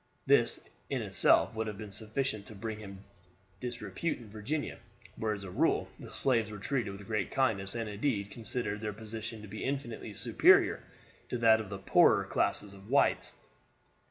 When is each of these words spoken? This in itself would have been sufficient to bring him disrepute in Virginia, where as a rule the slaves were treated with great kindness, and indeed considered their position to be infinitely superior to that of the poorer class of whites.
This 0.25 0.67
in 0.89 1.03
itself 1.03 1.53
would 1.53 1.67
have 1.67 1.77
been 1.77 1.91
sufficient 1.91 2.47
to 2.47 2.55
bring 2.55 2.79
him 2.79 3.03
disrepute 3.59 4.17
in 4.17 4.31
Virginia, 4.31 4.79
where 5.15 5.35
as 5.35 5.43
a 5.43 5.51
rule 5.51 5.89
the 5.99 6.09
slaves 6.11 6.49
were 6.49 6.57
treated 6.57 6.89
with 6.91 7.05
great 7.05 7.29
kindness, 7.29 7.75
and 7.75 7.87
indeed 7.87 8.31
considered 8.31 8.81
their 8.81 8.93
position 8.93 9.43
to 9.43 9.47
be 9.47 9.63
infinitely 9.63 10.15
superior 10.15 10.81
to 11.29 11.37
that 11.37 11.61
of 11.61 11.69
the 11.69 11.77
poorer 11.77 12.23
class 12.25 12.63
of 12.63 12.89
whites. 12.89 13.33